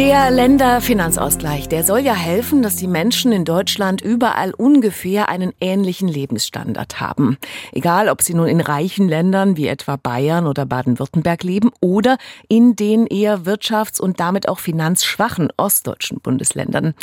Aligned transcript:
Der 0.00 0.30
Länderfinanzausgleich, 0.30 1.68
der 1.68 1.84
soll 1.84 1.98
ja 1.98 2.14
helfen, 2.14 2.62
dass 2.62 2.74
die 2.74 2.86
Menschen 2.86 3.32
in 3.32 3.44
Deutschland 3.44 4.00
überall 4.00 4.54
ungefähr 4.54 5.28
einen 5.28 5.52
ähnlichen 5.60 6.08
Lebensstandard 6.08 7.02
haben. 7.02 7.36
Egal, 7.70 8.08
ob 8.08 8.22
sie 8.22 8.32
nun 8.32 8.48
in 8.48 8.62
reichen 8.62 9.10
Ländern 9.10 9.58
wie 9.58 9.66
etwa 9.66 9.96
Bayern 9.96 10.46
oder 10.46 10.64
Baden-Württemberg 10.64 11.42
leben 11.42 11.70
oder 11.82 12.16
in 12.48 12.76
den 12.76 13.06
eher 13.06 13.40
wirtschafts- 13.40 14.00
und 14.00 14.20
damit 14.20 14.48
auch 14.48 14.58
finanzschwachen 14.58 15.52
ostdeutschen 15.58 16.18
Bundesländern. 16.22 16.94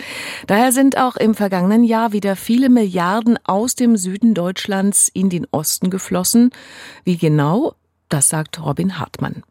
Daher 0.48 0.71
sind 0.71 0.98
auch 0.98 1.18
im 1.18 1.36
vergangenen 1.36 1.84
Jahr 1.84 2.14
wieder 2.14 2.36
viele 2.36 2.68
Milliarden 2.68 3.38
aus 3.43 3.75
dem 3.75 3.96
Süden 3.96 4.34
Deutschlands 4.34 5.07
in 5.07 5.29
den 5.29 5.46
Osten 5.52 5.92
geflossen. 5.92 6.50
Wie 7.04 7.18
genau? 7.18 7.75
Das 8.10 8.29
sagt 8.29 8.60
Robin 8.60 9.00
Hartmann. 9.00 9.43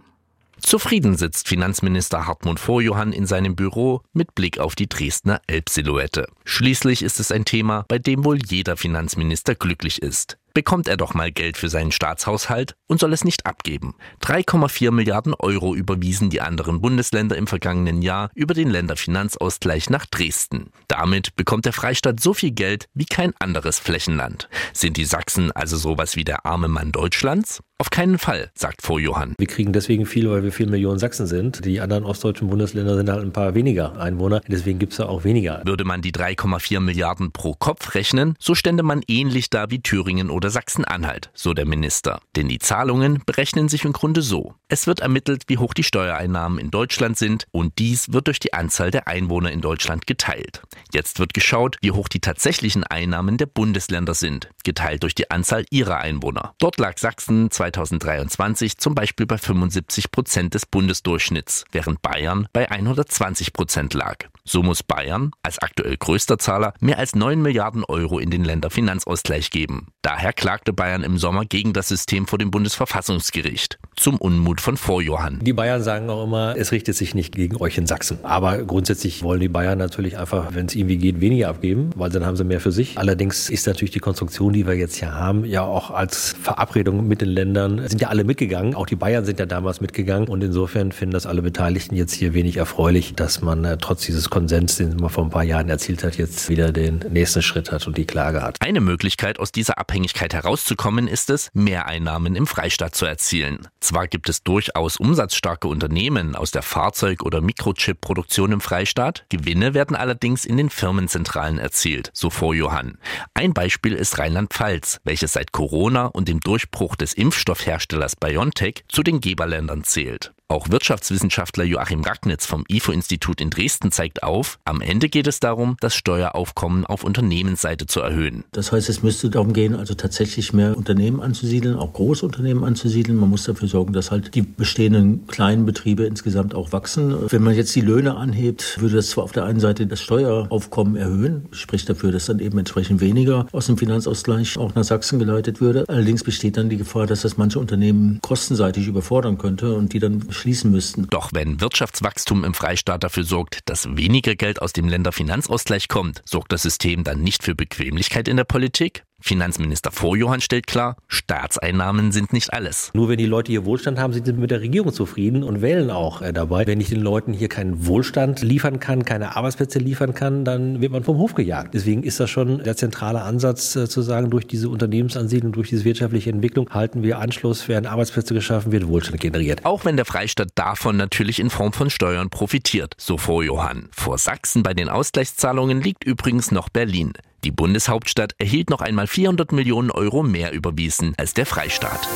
Zufrieden 0.66 1.16
sitzt 1.16 1.46
Finanzminister 1.46 2.26
Hartmut 2.26 2.58
Vorjohann 2.58 3.12
in 3.12 3.24
seinem 3.24 3.54
Büro 3.54 4.02
mit 4.12 4.34
Blick 4.34 4.58
auf 4.58 4.74
die 4.74 4.88
Dresdner 4.88 5.40
Elbsilhouette. 5.46 6.26
Schließlich 6.44 7.04
ist 7.04 7.20
es 7.20 7.30
ein 7.30 7.44
Thema, 7.44 7.84
bei 7.86 8.00
dem 8.00 8.24
wohl 8.24 8.40
jeder 8.44 8.76
Finanzminister 8.76 9.54
glücklich 9.54 10.02
ist 10.02 10.38
bekommt 10.56 10.88
er 10.88 10.96
doch 10.96 11.12
mal 11.12 11.30
Geld 11.30 11.58
für 11.58 11.68
seinen 11.68 11.92
Staatshaushalt 11.92 12.76
und 12.86 12.98
soll 12.98 13.12
es 13.12 13.24
nicht 13.24 13.44
abgeben. 13.44 13.94
3,4 14.22 14.90
Milliarden 14.90 15.34
Euro 15.34 15.74
überwiesen 15.74 16.30
die 16.30 16.40
anderen 16.40 16.80
Bundesländer 16.80 17.36
im 17.36 17.46
vergangenen 17.46 18.00
Jahr 18.00 18.30
über 18.34 18.54
den 18.54 18.70
Länderfinanzausgleich 18.70 19.90
nach 19.90 20.06
Dresden. 20.06 20.70
Damit 20.88 21.36
bekommt 21.36 21.66
der 21.66 21.74
Freistaat 21.74 22.20
so 22.20 22.32
viel 22.32 22.52
Geld 22.52 22.88
wie 22.94 23.04
kein 23.04 23.34
anderes 23.38 23.78
Flächenland. 23.78 24.48
Sind 24.72 24.96
die 24.96 25.04
Sachsen 25.04 25.52
also 25.52 25.76
sowas 25.76 26.16
wie 26.16 26.24
der 26.24 26.46
arme 26.46 26.68
Mann 26.68 26.90
Deutschlands? 26.90 27.60
Auf 27.78 27.90
keinen 27.90 28.18
Fall, 28.18 28.50
sagt 28.54 28.80
Vorjohann. 28.80 29.34
Wir 29.36 29.46
kriegen 29.46 29.74
deswegen 29.74 30.06
viel, 30.06 30.30
weil 30.30 30.42
wir 30.42 30.50
vier 30.50 30.66
Millionen 30.66 30.98
Sachsen 30.98 31.26
sind. 31.26 31.62
Die 31.66 31.82
anderen 31.82 32.04
ostdeutschen 32.04 32.48
Bundesländer 32.48 32.96
sind 32.96 33.10
halt 33.10 33.22
ein 33.22 33.32
paar 33.32 33.54
weniger 33.54 34.00
Einwohner. 34.00 34.40
Deswegen 34.48 34.78
gibt 34.78 34.92
es 34.92 34.96
da 34.96 35.06
auch 35.06 35.24
weniger. 35.24 35.60
Würde 35.66 35.84
man 35.84 36.00
die 36.00 36.12
3,4 36.12 36.80
Milliarden 36.80 37.32
pro 37.32 37.52
Kopf 37.52 37.94
rechnen, 37.94 38.34
so 38.38 38.54
stände 38.54 38.82
man 38.82 39.02
ähnlich 39.08 39.50
da 39.50 39.70
wie 39.70 39.82
Thüringen 39.82 40.30
oder 40.30 40.48
Sachsen-Anhalt, 40.48 41.28
so 41.34 41.52
der 41.52 41.66
Minister. 41.66 42.22
Denn 42.34 42.48
die 42.48 42.60
Zahlungen 42.60 43.22
berechnen 43.26 43.68
sich 43.68 43.84
im 43.84 43.92
Grunde 43.92 44.22
so. 44.22 44.54
Es 44.68 44.86
wird 44.86 45.00
ermittelt, 45.00 45.42
wie 45.48 45.58
hoch 45.58 45.74
die 45.74 45.84
Steuereinnahmen 45.84 46.58
in 46.58 46.70
Deutschland 46.70 47.18
sind 47.18 47.46
und 47.50 47.78
dies 47.78 48.10
wird 48.10 48.28
durch 48.28 48.40
die 48.40 48.54
Anzahl 48.54 48.90
der 48.90 49.06
Einwohner 49.06 49.52
in 49.52 49.60
Deutschland 49.60 50.06
geteilt. 50.06 50.62
Jetzt 50.94 51.18
wird 51.18 51.34
geschaut, 51.34 51.76
wie 51.82 51.90
hoch 51.90 52.08
die 52.08 52.20
tatsächlichen 52.20 52.84
Einnahmen 52.84 53.36
der 53.36 53.46
Bundesländer 53.46 54.14
sind, 54.14 54.48
geteilt 54.64 55.02
durch 55.02 55.14
die 55.14 55.30
Anzahl 55.30 55.66
ihrer 55.70 55.98
Einwohner. 55.98 56.54
Dort 56.58 56.78
lag 56.78 56.96
Sachsen 56.96 57.50
2023 57.70 58.78
zum 58.78 58.94
Beispiel 58.94 59.26
bei 59.26 59.38
75 59.38 60.10
Prozent 60.10 60.54
des 60.54 60.66
Bundesdurchschnitts, 60.66 61.64
während 61.72 62.02
Bayern 62.02 62.48
bei 62.52 62.70
120 62.70 63.52
Prozent 63.52 63.94
lag. 63.94 64.28
So 64.48 64.62
muss 64.62 64.84
Bayern 64.84 65.32
als 65.42 65.58
aktuell 65.58 65.96
größter 65.96 66.38
Zahler 66.38 66.72
mehr 66.80 66.98
als 66.98 67.16
9 67.16 67.42
Milliarden 67.42 67.82
Euro 67.82 68.20
in 68.20 68.30
den 68.30 68.44
Länderfinanzausgleich 68.44 69.50
geben. 69.50 69.88
Daher 70.02 70.32
klagte 70.32 70.72
Bayern 70.72 71.02
im 71.02 71.18
Sommer 71.18 71.44
gegen 71.44 71.72
das 71.72 71.88
System 71.88 72.28
vor 72.28 72.38
dem 72.38 72.52
Bundesverfassungsgericht. 72.52 73.80
Zum 73.96 74.18
Unmut 74.18 74.60
von 74.60 74.76
Vorjohann. 74.76 75.40
Die 75.42 75.52
Bayern 75.52 75.82
sagen 75.82 76.08
auch 76.10 76.22
immer, 76.22 76.54
es 76.56 76.70
richtet 76.70 76.94
sich 76.94 77.16
nicht 77.16 77.34
gegen 77.34 77.56
euch 77.56 77.76
in 77.76 77.88
Sachsen. 77.88 78.18
Aber 78.22 78.58
grundsätzlich 78.58 79.24
wollen 79.24 79.40
die 79.40 79.48
Bayern 79.48 79.78
natürlich 79.78 80.16
einfach, 80.16 80.54
wenn 80.54 80.66
es 80.66 80.76
irgendwie 80.76 80.98
geht, 80.98 81.20
weniger 81.20 81.48
abgeben, 81.48 81.90
weil 81.96 82.10
dann 82.10 82.24
haben 82.24 82.36
sie 82.36 82.44
mehr 82.44 82.60
für 82.60 82.70
sich. 82.70 82.98
Allerdings 82.98 83.50
ist 83.50 83.66
natürlich 83.66 83.90
die 83.90 83.98
Konstruktion, 83.98 84.52
die 84.52 84.64
wir 84.64 84.74
jetzt 84.74 84.94
hier 84.94 85.12
haben, 85.12 85.44
ja 85.44 85.62
auch 85.62 85.90
als 85.90 86.36
Verabredung 86.40 87.08
mit 87.08 87.20
den 87.20 87.30
Ländern, 87.30 87.88
sind 87.88 88.00
ja 88.00 88.10
alle 88.10 88.22
mitgegangen. 88.22 88.76
Auch 88.76 88.86
die 88.86 88.94
Bayern 88.94 89.24
sind 89.24 89.40
ja 89.40 89.46
damals 89.46 89.80
mitgegangen. 89.80 90.28
Und 90.28 90.44
insofern 90.44 90.92
finden 90.92 91.14
das 91.14 91.26
alle 91.26 91.42
Beteiligten 91.42 91.96
jetzt 91.96 92.12
hier 92.12 92.32
wenig 92.32 92.58
erfreulich, 92.58 93.14
dass 93.16 93.42
man 93.42 93.64
äh, 93.64 93.76
trotz 93.76 94.06
dieses 94.06 94.30
Konsens, 94.36 94.76
den 94.76 94.96
man 94.96 95.08
vor 95.08 95.24
ein 95.24 95.30
paar 95.30 95.44
Jahren 95.44 95.70
erzielt 95.70 96.04
hat, 96.04 96.18
jetzt 96.18 96.50
wieder 96.50 96.70
den 96.70 96.98
nächsten 97.08 97.40
Schritt 97.40 97.72
hat 97.72 97.86
und 97.86 97.96
die 97.96 98.04
Klage 98.04 98.42
hat. 98.42 98.58
Eine 98.60 98.82
Möglichkeit 98.82 99.38
aus 99.38 99.50
dieser 99.50 99.78
Abhängigkeit 99.78 100.34
herauszukommen, 100.34 101.08
ist 101.08 101.30
es, 101.30 101.48
Mehreinnahmen 101.54 102.36
im 102.36 102.46
Freistaat 102.46 102.94
zu 102.94 103.06
erzielen. 103.06 103.66
Zwar 103.80 104.08
gibt 104.08 104.28
es 104.28 104.42
durchaus 104.42 104.98
umsatzstarke 104.98 105.68
Unternehmen 105.68 106.36
aus 106.36 106.50
der 106.50 106.60
Fahrzeug- 106.60 107.22
oder 107.22 107.40
Mikrochip-Produktion 107.40 108.52
im 108.52 108.60
Freistaat, 108.60 109.24
Gewinne 109.30 109.72
werden 109.72 109.96
allerdings 109.96 110.44
in 110.44 110.58
den 110.58 110.68
Firmenzentralen 110.68 111.58
erzielt, 111.58 112.10
so 112.12 112.28
vor 112.28 112.54
Johann. 112.54 112.98
Ein 113.32 113.54
Beispiel 113.54 113.94
ist 113.94 114.18
Rheinland-Pfalz, 114.18 115.00
welches 115.04 115.32
seit 115.32 115.52
Corona 115.52 116.08
und 116.08 116.28
dem 116.28 116.40
Durchbruch 116.40 116.96
des 116.96 117.14
Impfstoffherstellers 117.14 118.16
BioNTech 118.16 118.84
zu 118.86 119.02
den 119.02 119.22
Geberländern 119.22 119.82
zählt. 119.82 120.34
Auch 120.48 120.70
Wirtschaftswissenschaftler 120.70 121.64
Joachim 121.64 122.02
Ragnitz 122.02 122.46
vom 122.46 122.64
IFO-Institut 122.68 123.40
in 123.40 123.50
Dresden 123.50 123.90
zeigt 123.90 124.22
auf, 124.22 124.60
am 124.64 124.80
Ende 124.80 125.08
geht 125.08 125.26
es 125.26 125.40
darum, 125.40 125.76
das 125.80 125.96
Steueraufkommen 125.96 126.86
auf 126.86 127.02
Unternehmensseite 127.02 127.86
zu 127.86 127.98
erhöhen. 127.98 128.44
Das 128.52 128.70
heißt, 128.70 128.88
es 128.88 129.02
müsste 129.02 129.28
darum 129.28 129.52
gehen, 129.54 129.74
also 129.74 129.94
tatsächlich 129.94 130.52
mehr 130.52 130.76
Unternehmen 130.76 131.20
anzusiedeln, 131.20 131.76
auch 131.76 131.92
Großunternehmen 131.92 132.62
anzusiedeln. 132.62 133.18
Man 133.18 133.28
muss 133.28 133.42
dafür 133.42 133.66
sorgen, 133.66 133.92
dass 133.92 134.12
halt 134.12 134.36
die 134.36 134.42
bestehenden 134.42 135.26
kleinen 135.26 135.66
Betriebe 135.66 136.04
insgesamt 136.04 136.54
auch 136.54 136.70
wachsen. 136.70 137.28
Wenn 137.28 137.42
man 137.42 137.56
jetzt 137.56 137.74
die 137.74 137.80
Löhne 137.80 138.16
anhebt, 138.16 138.80
würde 138.80 138.94
das 138.94 139.10
zwar 139.10 139.24
auf 139.24 139.32
der 139.32 139.46
einen 139.46 139.58
Seite 139.58 139.88
das 139.88 140.00
Steueraufkommen 140.00 140.94
erhöhen, 140.94 141.46
spricht 141.50 141.90
dafür, 141.90 142.12
dass 142.12 142.26
dann 142.26 142.38
eben 142.38 142.56
entsprechend 142.56 143.00
weniger 143.00 143.48
aus 143.50 143.66
dem 143.66 143.78
Finanzausgleich 143.78 144.56
auch 144.58 144.76
nach 144.76 144.84
Sachsen 144.84 145.18
geleitet 145.18 145.60
würde. 145.60 145.86
Allerdings 145.88 146.22
besteht 146.22 146.56
dann 146.56 146.68
die 146.68 146.76
Gefahr, 146.76 147.08
dass 147.08 147.22
das 147.22 147.36
manche 147.36 147.58
Unternehmen 147.58 148.20
kostenseitig 148.22 148.86
überfordern 148.86 149.38
könnte 149.38 149.74
und 149.74 149.92
die 149.92 149.98
dann 149.98 150.22
schließen 150.36 150.70
müssten. 150.70 151.08
Doch 151.08 151.30
wenn 151.32 151.60
Wirtschaftswachstum 151.60 152.44
im 152.44 152.54
Freistaat 152.54 153.02
dafür 153.02 153.24
sorgt, 153.24 153.68
dass 153.68 153.96
weniger 153.96 154.36
Geld 154.36 154.62
aus 154.62 154.72
dem 154.72 154.88
Länderfinanzausgleich 154.88 155.88
kommt, 155.88 156.22
sorgt 156.24 156.52
das 156.52 156.62
System 156.62 157.02
dann 157.02 157.22
nicht 157.22 157.42
für 157.42 157.54
Bequemlichkeit 157.54 158.28
in 158.28 158.36
der 158.36 158.44
Politik? 158.44 159.04
Finanzminister 159.26 159.90
Vorjohann 159.90 160.40
stellt 160.40 160.66
klar, 160.66 160.96
Staatseinnahmen 161.08 162.12
sind 162.12 162.32
nicht 162.32 162.52
alles. 162.52 162.90
Nur 162.94 163.08
wenn 163.08 163.18
die 163.18 163.26
Leute 163.26 163.50
hier 163.50 163.64
Wohlstand 163.64 163.98
haben, 163.98 164.12
sind 164.12 164.24
sie 164.24 164.32
mit 164.32 164.50
der 164.52 164.60
Regierung 164.60 164.92
zufrieden 164.92 165.42
und 165.42 165.62
wählen 165.62 165.90
auch 165.90 166.22
äh, 166.22 166.32
dabei. 166.32 166.66
Wenn 166.66 166.80
ich 166.80 166.90
den 166.90 167.00
Leuten 167.00 167.32
hier 167.32 167.48
keinen 167.48 167.86
Wohlstand 167.86 168.42
liefern 168.42 168.78
kann, 168.78 169.04
keine 169.04 169.36
Arbeitsplätze 169.36 169.80
liefern 169.80 170.14
kann, 170.14 170.44
dann 170.44 170.80
wird 170.80 170.92
man 170.92 171.02
vom 171.02 171.18
Hof 171.18 171.34
gejagt. 171.34 171.74
Deswegen 171.74 172.04
ist 172.04 172.20
das 172.20 172.30
schon 172.30 172.62
der 172.62 172.76
zentrale 172.76 173.22
Ansatz 173.22 173.74
äh, 173.74 173.88
zu 173.88 174.02
sagen, 174.02 174.30
durch 174.30 174.46
diese 174.46 174.68
Unternehmensansiedlung, 174.68 175.52
durch 175.52 175.70
diese 175.70 175.84
wirtschaftliche 175.84 176.30
Entwicklung 176.30 176.70
halten 176.70 177.02
wir 177.02 177.18
Anschluss, 177.18 177.66
werden 177.68 177.86
Arbeitsplätze 177.86 178.32
geschaffen, 178.32 178.70
wird 178.70 178.86
Wohlstand 178.86 179.20
generiert. 179.20 179.64
Auch 179.64 179.84
wenn 179.84 179.96
der 179.96 180.04
Freistaat 180.04 180.50
davon 180.54 180.96
natürlich 180.96 181.40
in 181.40 181.50
Form 181.50 181.72
von 181.72 181.90
Steuern 181.90 182.30
profitiert, 182.30 182.94
so 182.96 183.18
Vorjohann. 183.18 183.88
Vor 183.90 184.18
Sachsen 184.18 184.62
bei 184.62 184.72
den 184.72 184.88
Ausgleichszahlungen 184.88 185.80
liegt 185.80 186.04
übrigens 186.04 186.52
noch 186.52 186.68
Berlin. 186.68 187.12
Die 187.44 187.50
Bundeshauptstadt 187.50 188.34
erhielt 188.38 188.70
noch 188.70 188.80
einmal 188.80 189.06
400 189.06 189.52
Millionen 189.52 189.90
Euro 189.90 190.22
mehr 190.22 190.52
überwiesen 190.52 191.14
als 191.16 191.34
der 191.34 191.46
Freistaat. 191.46 192.08